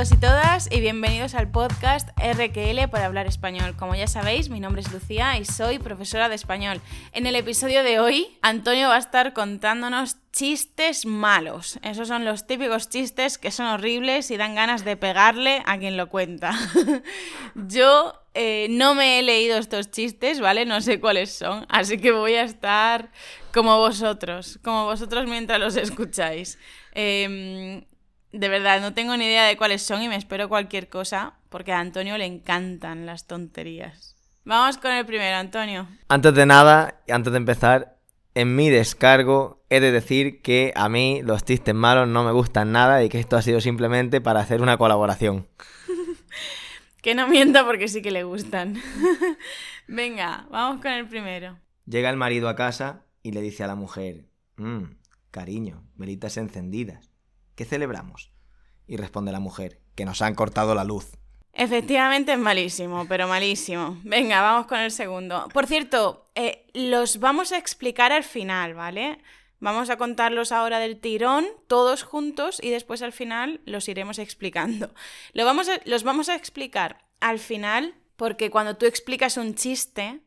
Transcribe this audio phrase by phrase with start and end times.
[0.00, 3.76] y todas y bienvenidos al podcast RQL para hablar español.
[3.76, 6.80] Como ya sabéis, mi nombre es Lucía y soy profesora de español.
[7.12, 11.78] En el episodio de hoy, Antonio va a estar contándonos chistes malos.
[11.82, 15.98] Esos son los típicos chistes que son horribles y dan ganas de pegarle a quien
[15.98, 16.58] lo cuenta.
[17.54, 20.64] Yo eh, no me he leído estos chistes, ¿vale?
[20.64, 23.10] No sé cuáles son, así que voy a estar
[23.52, 26.58] como vosotros, como vosotros mientras los escucháis.
[26.92, 27.84] Em,
[28.32, 31.72] de verdad, no tengo ni idea de cuáles son y me espero cualquier cosa porque
[31.72, 34.16] a Antonio le encantan las tonterías.
[34.44, 35.88] Vamos con el primero, Antonio.
[36.08, 37.98] Antes de nada, antes de empezar,
[38.34, 42.72] en mi descargo he de decir que a mí los chistes malos no me gustan
[42.72, 45.48] nada y que esto ha sido simplemente para hacer una colaboración.
[47.02, 48.80] que no mienta porque sí que le gustan.
[49.88, 51.58] Venga, vamos con el primero.
[51.86, 54.84] Llega el marido a casa y le dice a la mujer, mmm,
[55.30, 57.09] cariño, velitas encendidas.
[57.60, 58.32] ¿Qué celebramos?
[58.86, 61.12] Y responde la mujer, que nos han cortado la luz.
[61.52, 64.00] Efectivamente es malísimo, pero malísimo.
[64.02, 65.46] Venga, vamos con el segundo.
[65.52, 69.18] Por cierto, eh, los vamos a explicar al final, ¿vale?
[69.58, 74.94] Vamos a contarlos ahora del tirón, todos juntos, y después al final los iremos explicando.
[75.34, 80.22] Lo vamos los vamos a explicar al final porque cuando tú explicas un chiste,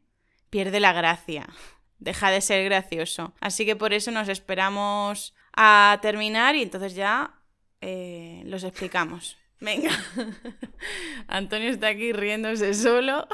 [0.52, 1.50] pierde la gracia.
[1.98, 3.34] Deja de ser gracioso.
[3.42, 7.36] Así que por eso nos esperamos a terminar y entonces ya
[7.82, 9.38] eh, los explicamos.
[9.60, 9.92] Venga,
[11.28, 13.28] Antonio está aquí riéndose solo.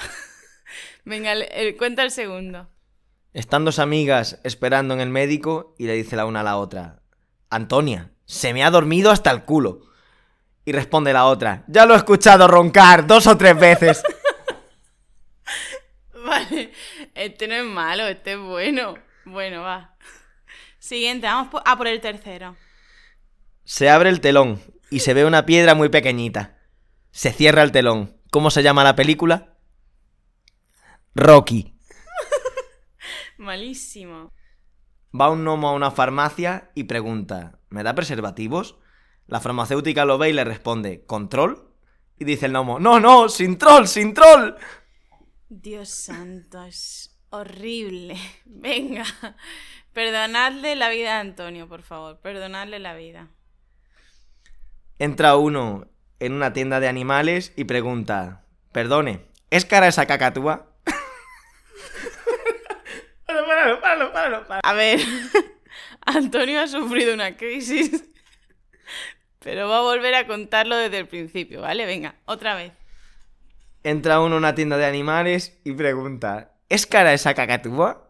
[1.06, 1.34] Venga,
[1.78, 2.68] cuenta el segundo.
[3.34, 7.02] Están dos amigas esperando en el médico y le dice la una a la otra,
[7.50, 9.82] Antonia, se me ha dormido hasta el culo.
[10.66, 14.04] Y responde la otra, ya lo he escuchado roncar dos o tres veces.
[16.26, 16.72] vale,
[17.16, 18.96] este no es malo, este es bueno.
[19.26, 19.96] Bueno, va.
[20.90, 22.56] Siguiente, vamos a por el tercero.
[23.64, 24.60] Se abre el telón
[24.90, 26.58] y se ve una piedra muy pequeñita.
[27.12, 28.18] Se cierra el telón.
[28.32, 29.56] ¿Cómo se llama la película?
[31.14, 31.78] Rocky.
[33.38, 34.34] Malísimo.
[35.14, 38.80] Va un gnomo a una farmacia y pregunta, ¿me da preservativos?
[39.28, 41.72] La farmacéutica lo ve y le responde, ¿control?
[42.18, 44.56] Y dice el gnomo, no, no, sin troll, sin troll.
[45.50, 48.18] Dios santo, es horrible.
[48.46, 49.06] Venga.
[49.94, 52.20] Perdonadle la vida a Antonio, por favor.
[52.20, 53.28] Perdonadle la vida.
[55.00, 55.88] Entra uno
[56.20, 60.68] en una tienda de animales y pregunta: Perdone, ¿es cara esa cacatúa?
[63.26, 64.62] páralo, páralo, páralo, páralo.
[64.64, 65.00] A ver,
[66.06, 68.04] Antonio ha sufrido una crisis,
[69.40, 71.86] pero va a volver a contarlo desde el principio, ¿vale?
[71.86, 72.74] Venga, otra vez.
[73.84, 78.09] Entra uno en una tienda de animales y pregunta: ¿Es cara esa cacatúa?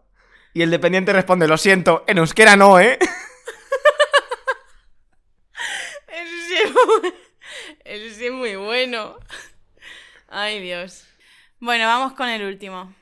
[0.52, 2.98] Y el dependiente responde, lo siento, en euskera no, ¿eh?
[7.84, 9.18] Eso sí, es muy, bueno.
[10.28, 11.06] Ay, Dios.
[11.58, 12.94] Bueno, vamos con el último.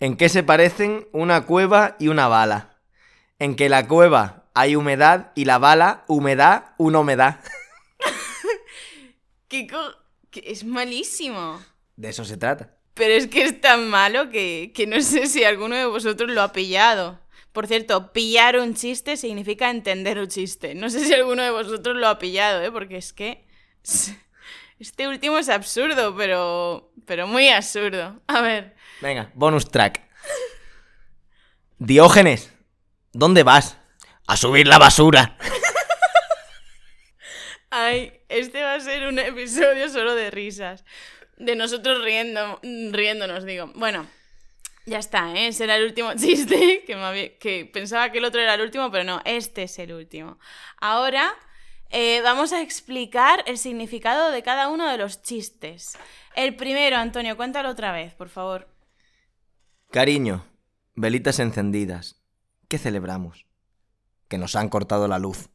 [0.00, 2.78] ¿En qué se parecen una cueva y una bala?
[3.38, 7.40] En que la cueva hay humedad y la bala, humedad, una humedad.
[9.48, 9.66] ¿Qué,
[10.32, 11.60] es malísimo.
[11.96, 12.73] De eso se trata.
[12.94, 16.52] Pero es que es tan malo que, no sé si alguno de vosotros lo ha
[16.52, 17.20] pillado.
[17.52, 20.74] Por cierto, pillar un chiste significa entender un chiste.
[20.74, 22.70] No sé si alguno de vosotros lo ha pillado, ¿eh?
[22.70, 23.46] Porque es que...
[24.76, 26.92] Este último es absurdo, pero...
[27.06, 28.20] Pero muy absurdo.
[28.26, 28.74] A ver.
[29.00, 30.02] Venga, bonus track.
[31.78, 32.52] Diógenes,
[33.12, 33.78] ¿dónde vas?
[34.26, 35.38] A subir la basura.
[37.70, 40.84] Ay, este va a ser un episodio solo de risas
[41.36, 43.70] de nosotros riendo, riéndonos, digo.
[43.74, 44.06] Bueno,
[44.86, 45.48] ya está, ¿eh?
[45.48, 49.04] Ese era el último chiste, que, que pensaba que el otro era el último, pero
[49.04, 50.38] no, este es el último.
[50.80, 51.34] Ahora
[51.90, 55.96] eh, vamos a explicar el significado de cada uno de los chistes.
[56.34, 58.68] El primero, Antonio, cuéntalo otra vez, por favor.
[59.90, 60.44] Cariño,
[60.94, 62.20] velitas encendidas.
[62.68, 63.46] ¿Qué celebramos?
[64.28, 65.50] Que nos han cortado la luz.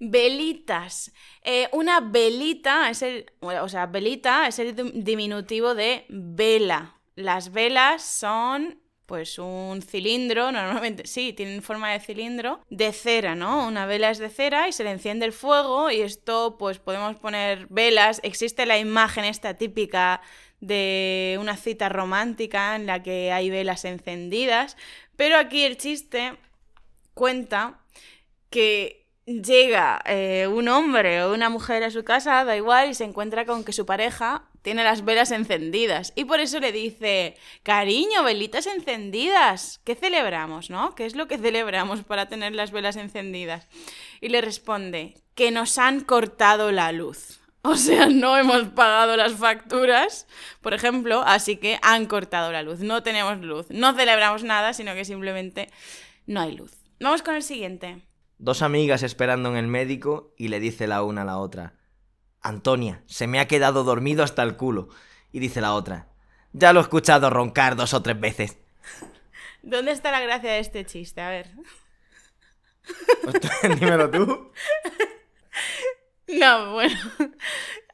[0.00, 1.12] Velitas.
[1.42, 3.26] Eh, una velita es el.
[3.40, 6.96] O sea, velita es el diminutivo de vela.
[7.14, 8.80] Las velas son.
[9.06, 13.66] Pues un cilindro, normalmente sí, tienen forma de cilindro, de cera, ¿no?
[13.66, 17.16] Una vela es de cera y se le enciende el fuego y esto pues podemos
[17.16, 18.20] poner velas.
[18.22, 20.20] Existe la imagen esta típica
[20.60, 24.76] de una cita romántica en la que hay velas encendidas,
[25.16, 26.36] pero aquí el chiste
[27.14, 27.80] cuenta
[28.50, 33.04] que llega eh, un hombre o una mujer a su casa, da igual, y se
[33.04, 36.12] encuentra con que su pareja tiene las velas encendidas.
[36.16, 39.80] Y por eso le dice, cariño, velitas encendidas.
[39.84, 40.94] ¿Qué celebramos, no?
[40.94, 43.68] ¿Qué es lo que celebramos para tener las velas encendidas?
[44.20, 47.40] Y le responde, que nos han cortado la luz.
[47.62, 50.28] O sea, no hemos pagado las facturas,
[50.62, 52.78] por ejemplo, así que han cortado la luz.
[52.78, 53.66] No tenemos luz.
[53.68, 55.68] No celebramos nada, sino que simplemente
[56.24, 56.70] no hay luz.
[57.00, 58.07] Vamos con el siguiente.
[58.38, 61.74] Dos amigas esperando en el médico y le dice la una a la otra,
[62.40, 64.88] Antonia, se me ha quedado dormido hasta el culo.
[65.32, 66.08] Y dice la otra,
[66.52, 68.58] ya lo he escuchado roncar dos o tres veces.
[69.62, 71.20] ¿Dónde está la gracia de este chiste?
[71.20, 71.50] A ver.
[73.24, 73.40] Pues
[73.80, 74.52] dímelo tú.
[76.28, 76.94] No, bueno.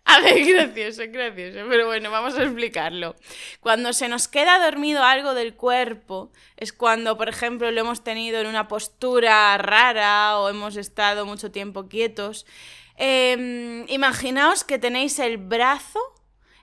[0.06, 1.60] A ver, gracioso, gracioso.
[1.68, 3.16] Pero bueno, vamos a explicarlo.
[3.60, 8.38] Cuando se nos queda dormido algo del cuerpo, es cuando, por ejemplo, lo hemos tenido
[8.40, 12.44] en una postura rara o hemos estado mucho tiempo quietos.
[12.96, 15.98] Em, imaginaos que tenéis el brazo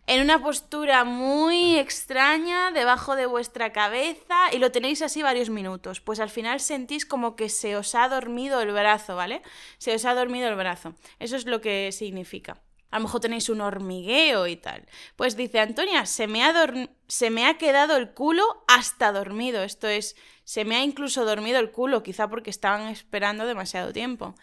[0.07, 5.99] en una postura muy extraña debajo de vuestra cabeza y lo tenéis así varios minutos.
[5.99, 9.41] Pues al final sentís como que se os ha dormido el brazo, ¿vale?
[9.79, 10.93] Se os ha dormido el brazo.
[11.19, 12.61] Eso es lo que significa.
[12.91, 14.85] A lo mejor tenéis un hormigueo y tal.
[15.15, 16.53] Pues dice Antonia, se me ha,
[17.07, 19.63] se me ha quedado el culo hasta dormido.
[19.63, 24.35] Esto es, se me ha incluso dormido el culo, quizá porque estaban esperando demasiado tiempo.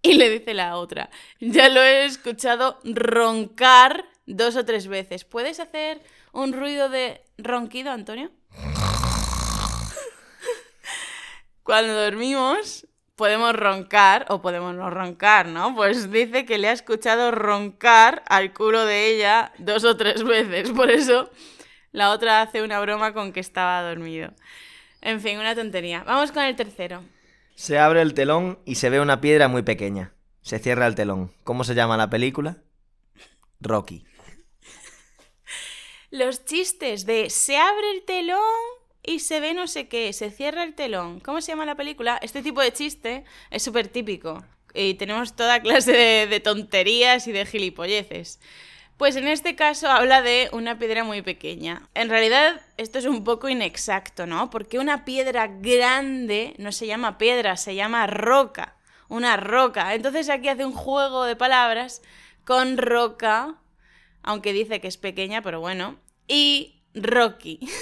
[0.00, 1.10] Y le dice la otra,
[1.40, 5.24] ya lo he escuchado roncar dos o tres veces.
[5.24, 6.00] ¿Puedes hacer
[6.32, 8.30] un ruido de ronquido, Antonio?
[11.64, 12.86] Cuando dormimos
[13.18, 15.74] podemos roncar o podemos no roncar, ¿no?
[15.74, 20.70] Pues dice que le ha escuchado roncar al culo de ella dos o tres veces.
[20.70, 21.28] Por eso
[21.92, 24.32] la otra hace una broma con que estaba dormido.
[25.02, 26.04] En fin, una tontería.
[26.04, 27.02] Vamos con el tercero.
[27.56, 30.12] Se abre el telón y se ve una piedra muy pequeña.
[30.40, 31.32] Se cierra el telón.
[31.42, 32.58] ¿Cómo se llama la película?
[33.60, 34.06] Rocky.
[36.10, 38.38] Los chistes de se abre el telón
[39.08, 41.20] y se ve no sé qué, se cierra el telón.
[41.20, 42.18] ¿Cómo se llama la película?
[42.20, 44.44] Este tipo de chiste es súper típico.
[44.74, 48.38] Y tenemos toda clase de, de, tonterías y de gilipolleces.
[48.98, 51.88] Pues en este caso habla de una piedra muy pequeña.
[51.94, 54.50] En realidad esto es un poco inexacto, ¿no?
[54.50, 58.76] Porque una piedra grande no se llama piedra, se llama roca.
[59.08, 59.94] Una roca.
[59.94, 62.02] Entonces aquí hace un juego de palabras
[62.44, 63.54] con roca,
[64.22, 65.98] aunque dice que es pequeña, pero bueno.
[66.26, 67.60] Y Rocky.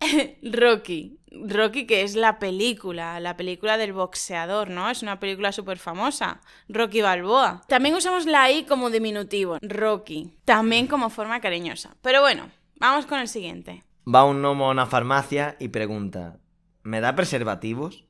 [0.42, 1.18] Rocky.
[1.30, 4.88] Rocky, que es la película, la película del boxeador, ¿no?
[4.88, 6.40] Es una película súper famosa.
[6.68, 7.62] Rocky Balboa.
[7.68, 9.58] También usamos la I como diminutivo.
[9.60, 10.38] Rocky.
[10.44, 11.96] También como forma cariñosa.
[12.02, 13.84] Pero bueno, vamos con el siguiente.
[14.12, 16.38] Va un gnomo a una farmacia y pregunta:
[16.82, 18.04] ¿Me da preservativos?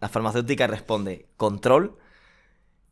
[0.00, 1.98] La farmacéutica responde: ¿Control?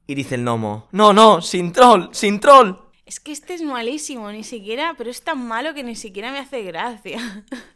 [0.07, 2.77] Y dice el gnomo: No, no, sin troll, sin troll.
[3.07, 6.39] Es que este es malísimo, ni siquiera, pero es tan malo que ni siquiera me
[6.39, 7.45] hace gracia.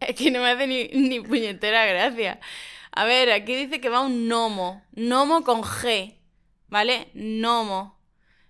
[0.00, 2.40] Es que no me hace ni, ni puñetera gracia.
[2.90, 4.82] A ver, aquí dice que va un gnomo.
[4.92, 6.18] Gnomo con G.
[6.68, 7.08] ¿Vale?
[7.14, 7.98] Gnomo.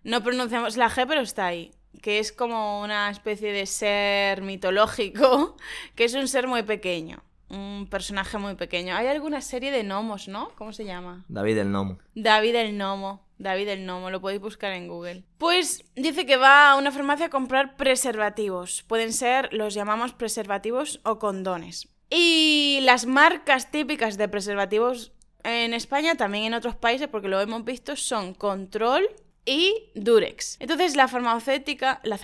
[0.03, 1.71] No pronunciamos la G, pero está ahí.
[2.01, 5.57] Que es como una especie de ser mitológico,
[5.95, 7.23] que es un ser muy pequeño.
[7.49, 8.97] Un personaje muy pequeño.
[8.97, 10.51] Hay alguna serie de gnomos, ¿no?
[10.57, 11.25] ¿Cómo se llama?
[11.29, 11.99] David el gnomo.
[12.15, 13.27] David el gnomo.
[13.43, 15.25] David el Nomo, lo podéis buscar en Google.
[15.39, 18.85] Pues dice que va a una farmacia a comprar preservativos.
[18.85, 21.89] Pueden ser, los llamamos preservativos o condones.
[22.09, 25.13] Y las marcas típicas de preservativos
[25.45, 29.09] en España, también en otros países, porque lo hemos visto, son Control
[29.45, 30.57] y Durex.
[30.61, 32.19] Entonces la farmacéutica, la,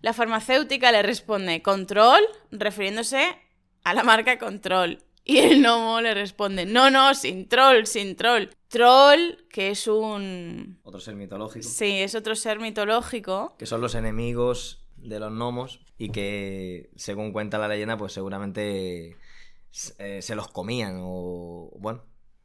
[0.00, 3.36] la farmacéutica le responde Control, refiriéndose
[3.84, 4.98] a la marca Control.
[5.24, 8.48] Y el gnomo le responde, no, no, sin troll, sin troll.
[8.68, 10.80] Troll, que es un...
[10.82, 11.68] Otro ser mitológico.
[11.68, 13.54] Sí, es otro ser mitológico.
[13.56, 19.16] Que son los enemigos de los gnomos y que, según cuenta la leyenda, pues seguramente
[19.98, 21.70] eh, se los comían o...
[21.78, 22.02] Bueno,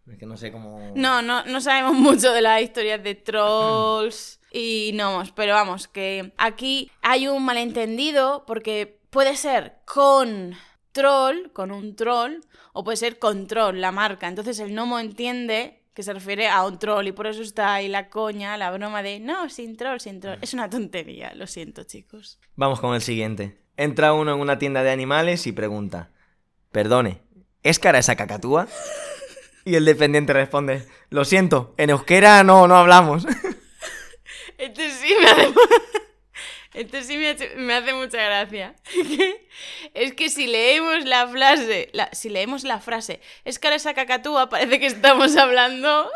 [0.08, 0.94] es que no sé cómo...
[0.96, 6.32] No, no, no sabemos mucho de las historias de trolls y gnomos, pero vamos, que
[6.38, 10.56] aquí hay un malentendido porque puede ser con
[10.98, 12.40] troll, con un troll,
[12.74, 14.28] o puede ser control, la marca.
[14.28, 17.88] Entonces el gnomo entiende que se refiere a un troll y por eso está ahí
[17.88, 20.40] la coña, la broma de no, sin troll, sin troll.
[20.42, 22.40] Es una tontería, lo siento chicos.
[22.56, 23.62] Vamos con el siguiente.
[23.78, 26.10] Entra uno en una tienda de animales y pregunta,
[26.72, 27.22] perdone,
[27.62, 28.68] ¿es cara esa cacatúa?
[29.66, 33.28] Y el dependiente responde, lo siento, en euskera no, no hablamos.
[34.58, 35.54] Este sí me.
[36.78, 38.76] Esto sí me, hace mucha gracia.
[39.96, 44.80] es que si leemos la frase, si leemos la frase, es cara esa cacatúa, parece
[44.80, 46.12] que estamos hablando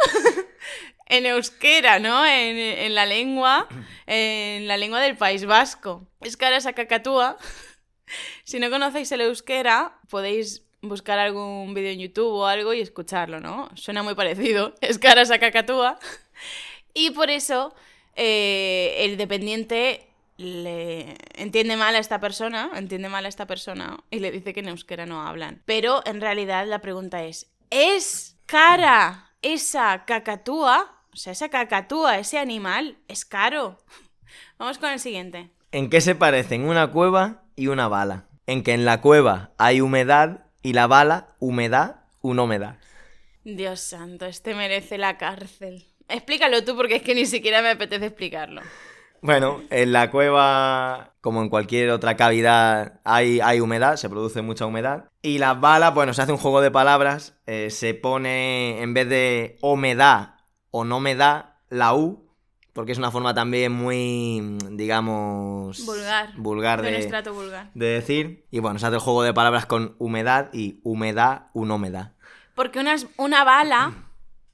[1.07, 2.23] en euskera, ¿no?
[2.27, 3.67] En, la lengua,
[4.05, 6.07] en la lengua del País Vasco.
[6.21, 7.37] Escara esa cacatúa.
[8.43, 13.39] Si no conocéis el euskera, podéis buscar algún vídeo en YouTube o algo y escucharlo,
[13.39, 13.69] ¿no?
[13.75, 14.75] Suena muy parecido.
[14.81, 15.97] Escara esa cacatúa.
[16.93, 17.73] Y por eso
[18.17, 20.10] eh, el dependiente
[20.41, 24.59] le entiende mal a esta persona, entiende mal a esta persona y le dice que
[24.61, 25.61] en euskera no hablan.
[25.65, 31.03] Pero en realidad la pregunta es, ¿es cara esa cacatúa?
[31.13, 33.77] O sea, esa cacatúa, ese animal, es caro.
[34.57, 35.49] Vamos con el siguiente.
[35.71, 38.25] ¿En qué se parecen una cueva y una bala?
[38.47, 42.77] En que en la cueva hay humedad y la bala, humedad, una humedad.
[43.43, 45.85] Dios santo, este merece la cárcel.
[46.07, 48.61] Explícalo tú porque es que ni siquiera me apetece explicarlo.
[49.21, 54.65] Bueno, en la cueva, como en cualquier otra cavidad, hay, hay humedad, se produce mucha
[54.65, 55.05] humedad.
[55.21, 59.07] Y las balas, bueno, se hace un juego de palabras, eh, se pone en vez
[59.07, 60.35] de humedad
[60.71, 62.27] o no me da la U,
[62.73, 65.85] porque es una forma también muy, digamos...
[65.85, 66.29] Vulgar.
[66.37, 67.69] Vulgar De de, vulgar.
[67.75, 68.47] de decir.
[68.49, 72.13] Y bueno, se hace el juego de palabras con humedad y humedad, un humedad.
[72.55, 73.93] Porque unas- una bala,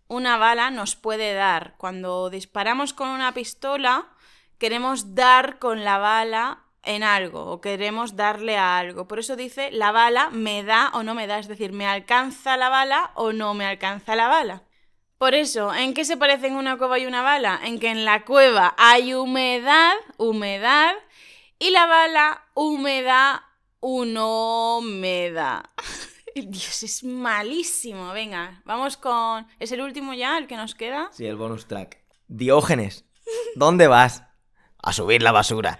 [0.07, 1.75] una bala nos puede dar.
[1.77, 4.07] Cuando disparamos con una pistola,
[4.57, 9.07] queremos dar con la bala en algo o queremos darle a algo.
[9.07, 11.39] Por eso dice, la bala me da o no me da.
[11.39, 14.63] Es decir, me alcanza la bala o no me alcanza la bala.
[15.17, 17.59] Por eso, ¿en qué se parecen una cueva y una bala?
[17.63, 20.93] En que en la cueva hay humedad, humedad,
[21.59, 23.41] y la bala, humedad,
[23.79, 25.71] uno me da.
[26.35, 28.13] Dios, es malísimo.
[28.13, 29.47] Venga, vamos con...
[29.57, 31.09] ¿Es el último ya, el que nos queda?
[31.11, 31.97] Sí, el bonus track.
[32.27, 33.05] Diógenes,
[33.55, 34.26] ¿dónde vas?
[34.81, 35.79] A subir la basura.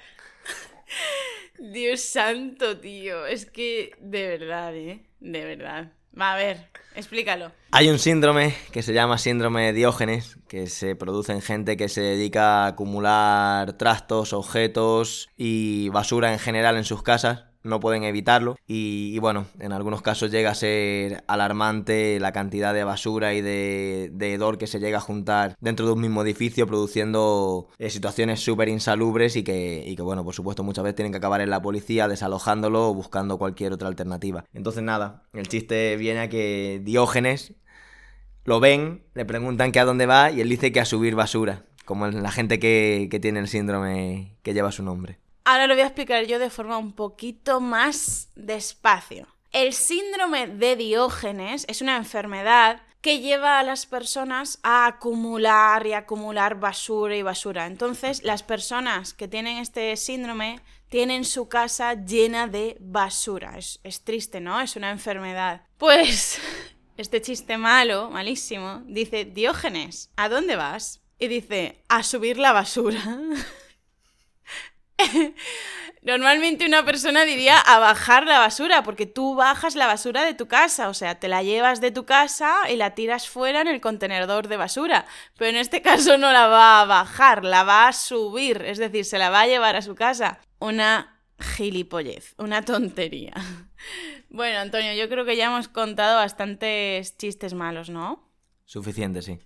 [1.60, 3.26] Dios santo, tío.
[3.26, 5.04] Es que, de verdad, ¿eh?
[5.20, 5.92] De verdad.
[6.20, 7.52] Va, a ver, explícalo.
[7.72, 11.90] Hay un síndrome que se llama síndrome de Diógenes, que se produce en gente que
[11.90, 17.47] se dedica a acumular trastos, objetos y basura en general en sus casas.
[17.68, 18.58] No pueden evitarlo.
[18.66, 24.10] Y, bueno, en algunos casos llega a ser alarmante la cantidad de basura y de,
[24.14, 28.40] de hedor que se llega a juntar dentro de un mismo edificio, produciendo eh, situaciones
[28.40, 31.50] súper insalubres y que, y que, bueno, por supuesto, muchas veces tienen que acabar en
[31.50, 34.46] la policía desalojándolo o buscando cualquier otra alternativa.
[34.54, 37.54] Entonces, nada, el chiste viene a que Diógenes
[38.46, 41.64] lo ven, le preguntan que a dónde va y él dice que a subir basura,
[41.84, 45.20] como la gente que, que tiene el síndrome que lleva su nombre.
[45.50, 49.30] Ahora lo voy a explicar yo de forma un poquito más despacio.
[49.54, 55.94] El síndrome de Diógenes es una enfermedad que lleva a las personas a acumular y
[55.94, 57.66] acumular basura y basura.
[57.66, 63.58] Entonces, las personas que tienen este síndrome tienen su casa llena de basura.
[63.58, 64.60] Es, es triste, ¿no?
[64.60, 65.62] Es una enfermedad.
[65.78, 66.42] Pues
[66.98, 71.00] este chiste malo, malísimo, dice, Diógenes, ¿a dónde vas?
[71.20, 73.00] Y dice, a subir la basura.
[76.02, 80.48] Normalmente una persona diría a bajar la basura, porque tú bajas la basura de tu
[80.48, 83.82] casa, o sea, te la llevas de tu casa y la tiras fuera en el
[83.82, 85.06] contenedor de basura.
[85.38, 89.06] Pero en este caso no la va a bajar, la va a subir, es decir,
[89.06, 90.40] se la va a llevar a su casa.
[90.60, 93.34] Una gilipollez, una tontería.
[94.30, 98.30] Bueno, Antonio, yo creo que ya hemos contado bastantes chistes malos, ¿no?
[98.66, 99.40] Suficiente, sí.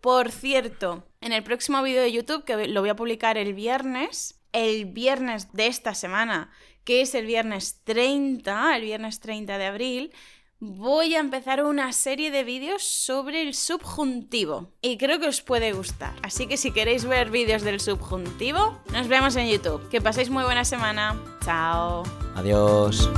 [0.00, 4.40] Por cierto, en el próximo vídeo de YouTube, que lo voy a publicar el viernes,
[4.52, 6.50] el viernes de esta semana,
[6.84, 10.12] que es el viernes 30, el viernes 30 de abril,
[10.58, 14.70] voy a empezar una serie de vídeos sobre el subjuntivo.
[14.80, 16.14] Y creo que os puede gustar.
[16.22, 19.88] Así que si queréis ver vídeos del subjuntivo, nos vemos en YouTube.
[19.88, 21.20] Que paséis muy buena semana.
[21.44, 22.04] Chao.
[22.36, 23.08] Adiós.